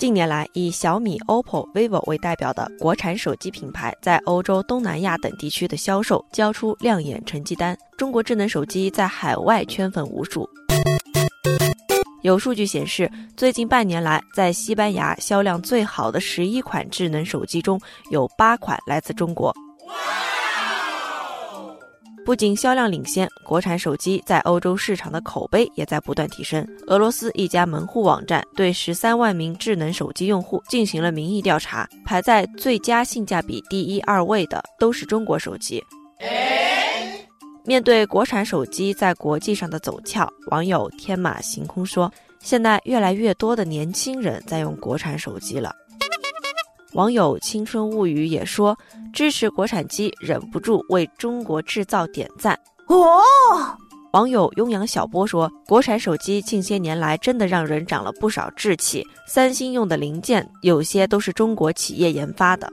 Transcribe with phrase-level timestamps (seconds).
[0.00, 10.48] 近年来，以小米、OPPO、vivo 为代表的国产手机品牌在欧洲、东南亚等地区的销售交出亮眼成绩单，中国智能手机在海外圈粉无数。
[12.22, 17.78] 有数据显示，最近半年来，在西班牙销量最好的十一款智能手机中，
[18.10, 19.54] 有八款来自中国。
[22.24, 26.64] 不仅销量领先，国产手机在欧洲市场的口碑也在不断提升。
[26.86, 35.82] 俄罗斯一家门户网站对十三万名智能手机用户进行了民意调查，排在最佳性价比第一、二位的都是中国手机。
[37.64, 45.74] 面对国产手机在国际上的走俏，网友天马行空说：“现在越来越多的年轻人在用国产手机了。”
[46.94, 48.76] 网友青春物语也说
[49.12, 52.58] 支持国产机，忍不住为中国制造点赞
[52.88, 53.22] 哦。
[54.12, 59.06] 网友雍阳小波说，国产手机近些年来真的让人长了不少志气。
[59.24, 62.68] 三星用的零件有些都是中国企业研发的。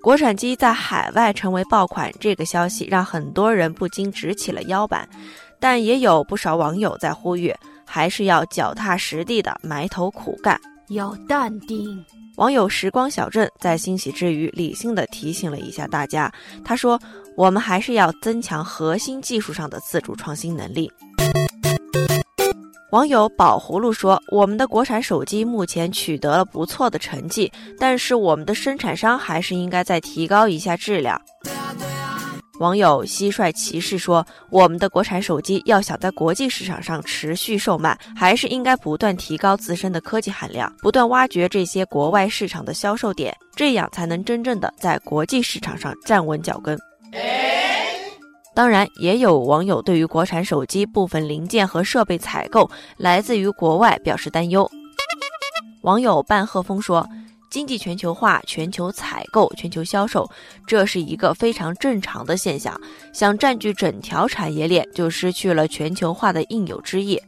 [0.00, 5.08] 国产机在海外成为爆款，这个消息让很多人不禁直起了腰板。
[5.58, 10.60] 但也有不少网友在呼吁，还是要脚踏实地的埋头苦干，
[10.92, 12.04] 要淡定。
[12.36, 16.32] 网友时光小镇在欣喜之余，理性的提醒了一下大家。
[16.64, 16.98] 他说
[17.36, 20.90] ：“我们还是要增强核心技术上的自主创新能力。”
[22.90, 31.20] 网友宝葫芦说：“我们的国产手机目前取得了不错的成绩，但是我们的生产商还是应该再提高一下质量。”
[32.62, 46.78] 网友蟋蟀骑士说：“我们的国产手机要想在国际市场上持续售卖，还是应该不断提高自身的科技含量，不断挖掘这些国外市场的销售点，这样才能真正的在国际市场上站稳脚跟。”
[48.54, 54.70] 当然，也有网友对于国产手机部分零件和设备采购来自于国外表示担忧。
[55.80, 57.04] 网友半鹤峰说。
[57.52, 60.26] 经济全球化、全球采购、全球销售，
[60.66, 62.74] 这是一个非常正常的现象。
[63.12, 67.20] 想占据整条产业链，就失去了全球化的应有之义。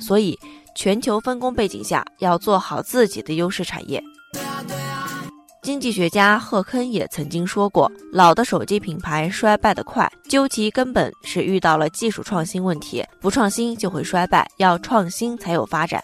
[0.00, 0.34] 所以，
[0.74, 4.02] 全球分工背景下，要做好自己的优势产业。
[5.60, 16.02] 经济学家贺铿也曾经说过：“老的手机品牌衰败的快，究其根本是遇到了技术创新问题，不创新就会衰败，要创新才有发展。”